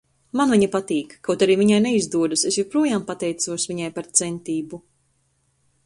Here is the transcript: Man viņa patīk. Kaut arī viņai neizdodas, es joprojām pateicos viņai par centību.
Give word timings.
Man 0.39 0.53
viņa 0.53 0.69
patīk. 0.75 1.11
Kaut 1.27 1.45
arī 1.47 1.57
viņai 1.59 1.77
neizdodas, 1.87 2.47
es 2.53 2.57
joprojām 2.61 3.07
pateicos 3.13 3.71
viņai 3.73 3.95
par 3.99 4.13
centību. 4.23 4.83